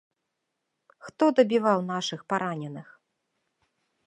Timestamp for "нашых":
1.93-2.19